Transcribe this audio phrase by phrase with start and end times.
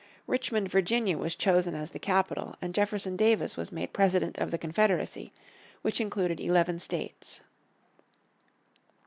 [0.25, 4.57] Richmond, Virginia, was chosen as the capital and Jefferson Davis was made President of the
[4.57, 5.31] Confederacy,
[5.83, 7.41] which included eleven states.